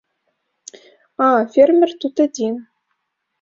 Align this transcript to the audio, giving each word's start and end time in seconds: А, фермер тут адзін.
А, 1.25 1.27
фермер 1.57 1.91
тут 2.05 2.13
адзін. 2.27 2.57